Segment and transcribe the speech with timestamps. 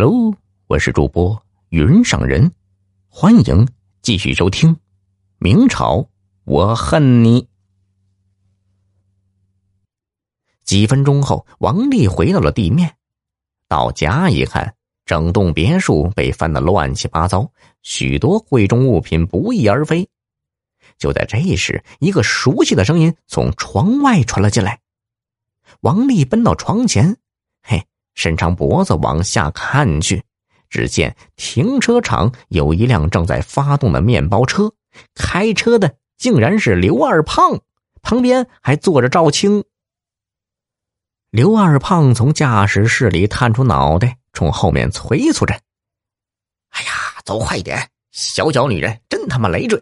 [0.00, 0.32] Hello，
[0.68, 2.52] 我是主播云上人，
[3.08, 3.66] 欢迎
[4.00, 4.76] 继续收听
[5.38, 6.08] 《明朝
[6.44, 7.42] 我恨你》。
[10.62, 12.94] 几分钟后，王丽回到了地面，
[13.66, 17.50] 到家一看，整栋别墅被翻得乱七八糟，
[17.82, 20.08] 许多贵重物品不翼而飞。
[20.96, 24.78] 就在这时，一个熟悉的声音从窗外传了进来。
[25.80, 27.16] 王丽奔到床前，
[28.18, 30.24] 伸长脖子往下看去，
[30.68, 34.72] 只见停车场有一辆正在发动的面包车，
[35.14, 37.60] 开车的竟然是刘二胖，
[38.02, 39.62] 旁边还坐着赵青。
[41.30, 45.54] 刘二胖从驾驶室里探出脑袋，冲后面催促着
[46.70, 46.90] ：“哎呀，
[47.24, 47.88] 走快点！
[48.10, 49.80] 小脚女人真他妈累赘！”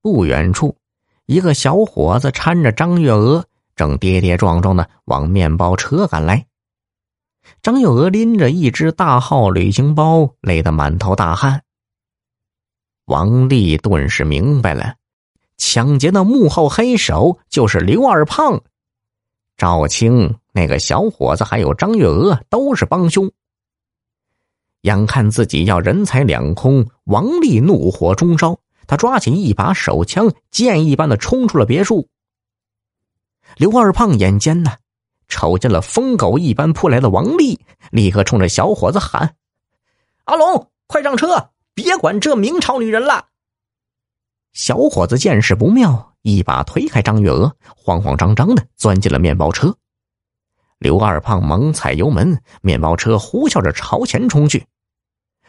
[0.00, 0.78] 不远处，
[1.26, 3.44] 一个小伙子搀着张月娥，
[3.76, 6.46] 正跌跌撞撞的往面包车赶来。
[7.60, 11.62] 张月娥拎着一只大号旅行包，累得满头大汗。
[13.04, 14.94] 王丽顿时明白了，
[15.58, 18.62] 抢劫的幕后黑手就是刘二胖、
[19.56, 23.30] 赵青那个小伙子，还有张月娥都是帮凶。
[24.82, 32.08] 眼看自己要人财两空，王丽怒火中烧，他抓起一把手枪，箭一般的冲出了别墅。
[33.56, 34.78] 刘二胖眼尖呐。
[35.32, 37.58] 瞅见了疯狗一般扑来的王丽，
[37.90, 39.34] 立刻冲着小伙子喊
[40.24, 41.48] ：“阿龙，快上车！
[41.72, 43.28] 别管这明朝女人了！”
[44.52, 49.74] 小伙子见势不妙，一把推开张月娥，慌慌张张的钻进了面包车。
[50.78, 54.66] 刘二胖猛踩油门，面包车呼啸着朝前冲去。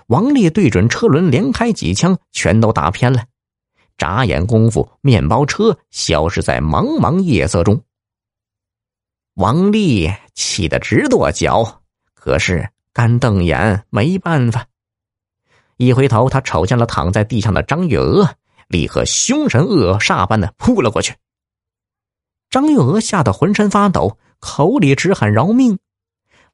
[0.07, 3.21] 王丽对准车轮连开几枪，全都打偏了。
[3.97, 7.83] 眨眼功夫，面包车消失在茫茫夜色中。
[9.35, 11.81] 王丽气得直跺脚，
[12.13, 14.67] 可是干瞪眼没办法。
[15.77, 18.35] 一回头，他瞅见了躺在地上的张月娥，
[18.67, 21.15] 立刻凶神恶煞般的扑了过去。
[22.51, 25.79] 张月娥吓得浑身发抖，口里直喊饶命。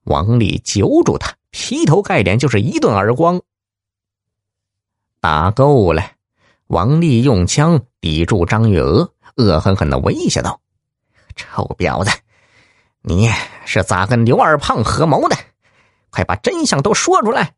[0.06, 3.42] 王丽揪住他，劈头盖脸就是一顿耳光。
[5.20, 6.12] 打够了，
[6.68, 10.62] 王丽用枪抵住张月娥，恶狠狠的威胁道
[11.36, 12.12] ：“臭婊子！”
[13.10, 13.28] 你
[13.66, 15.36] 是咋跟刘二胖合谋的？
[16.12, 17.56] 快把真相都说出来！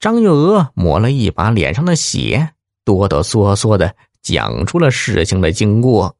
[0.00, 6.16] 张月娥抹了一把脸上的血，哆哆嗦嗦的讲出了事情的经过。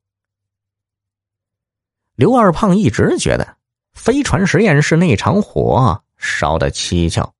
[2.14, 3.56] 刘二胖一直觉得
[3.92, 7.34] 飞船实验室那场火烧的蹊跷，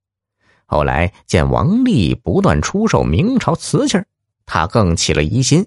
[0.66, 4.02] 后来见王丽不断出售明朝瓷器
[4.46, 5.64] 他更起了疑心。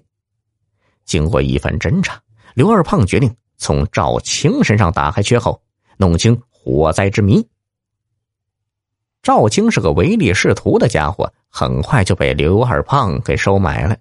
[1.06, 2.20] 经过一番侦查，
[2.52, 3.34] 刘二胖决定。
[3.58, 5.60] 从赵青身上打开缺口，
[5.98, 7.46] 弄清火灾之谜。
[9.20, 13.96] 赵青是个唯利是图的家伙，很快就被刘二胖给收买了。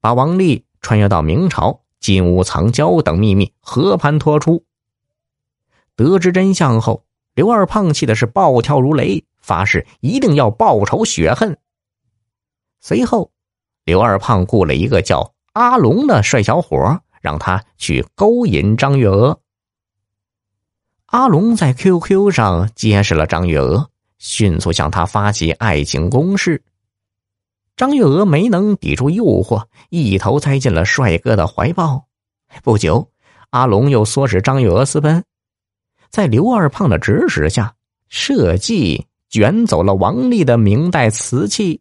[0.00, 4.64] 把王丽穿越到明朝，金屋藏娇等秘密和盘托出。
[5.94, 7.04] 得知真相后，
[7.34, 11.58] 刘二胖气的是暴跳如雷，发誓一定要报仇雪恨。
[12.80, 13.30] 随后，
[13.84, 17.02] 刘二胖雇了一个叫阿龙的帅小伙。
[17.20, 19.40] 让他去勾引张月娥。
[21.06, 26.62] 阿龙在 QQ 上结识了张月娥，迅速向他发起爱情攻势。
[27.76, 32.06] 张月娥没能抵住诱惑，一头栽进了帅哥的怀抱。
[32.62, 33.10] 不久，
[33.50, 35.24] 阿龙又唆使张月娥私奔，
[36.10, 37.74] 在刘二胖的指使下，
[38.08, 41.80] 设计卷走了王丽的明代瓷器。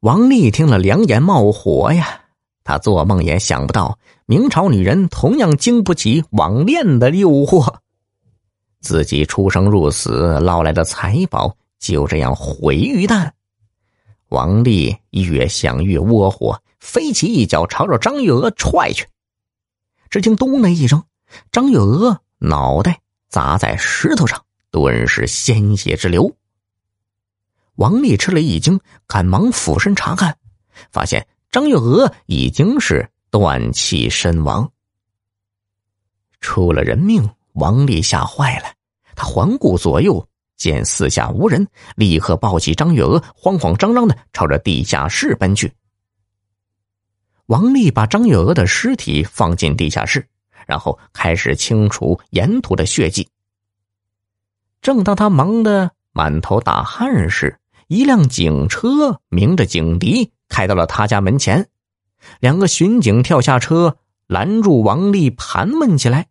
[0.00, 2.17] 王丽听了，两眼冒火呀！
[2.68, 7.78] 他做梦也想不到，明朝女人同样经不起网恋的诱惑，
[8.82, 13.30] 自己出生入死捞来的财宝就这样毁于旦。
[14.28, 19.06] 王丽越想越窝火，飞起一脚朝着张月娥踹去。
[20.10, 21.02] 只听“咚”的一声，
[21.50, 26.36] 张月娥脑袋砸在石头上，顿时鲜血直流。
[27.76, 30.36] 王丽吃了一惊，赶忙俯身查看，
[30.92, 31.26] 发现。
[31.58, 34.70] 张月娥已经是断气身亡，
[36.38, 37.28] 出了人命。
[37.54, 38.66] 王丽吓坏了，
[39.16, 41.66] 他环顾左右，见四下无人，
[41.96, 45.72] 立刻抱起张月娥，慌慌张张的朝着地下室奔去。
[47.46, 50.28] 王丽把张月娥的尸体放进地下室，
[50.64, 53.28] 然后开始清除沿途的血迹。
[54.80, 57.58] 正当他忙得满头大汗时，
[57.88, 60.30] 一辆警车鸣着警笛。
[60.58, 61.68] 开到了他家门前，
[62.40, 66.26] 两个巡警跳下车，拦住王丽，盘问起来。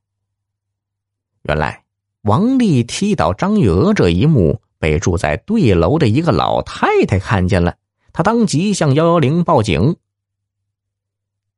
[1.44, 1.86] 原来
[2.24, 7.78] 王丽踢倒张玉娥这一幕被住在对楼的一个老太太看见了，
[8.12, 9.96] 她当即向幺幺零报警。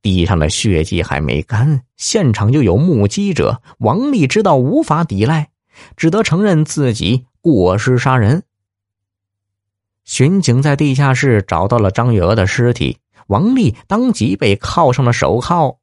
[0.04, 3.64] 地上的血迹还没干，现场就有目击者。
[3.80, 5.50] 王丽知道无法抵赖，
[5.98, 8.44] 只得承认自己过失杀人。
[10.10, 12.98] 巡警在地下室找到了张月娥的尸体，
[13.28, 15.78] 王丽当即被铐上了手铐。